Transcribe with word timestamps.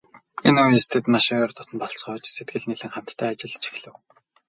Энэ 0.49 0.61
үеэс 0.65 0.85
тэд 0.91 1.05
маш 1.13 1.27
ойр 1.39 1.51
дотно 1.57 1.77
болцгоож, 1.81 2.21
сэтгэл 2.29 2.67
нийлэн 2.67 2.91
хамтдаа 2.93 3.29
ажиллаж 3.31 3.63
эхлэв. 3.69 3.95